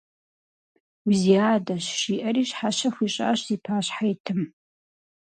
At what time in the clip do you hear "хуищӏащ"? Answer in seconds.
2.93-3.39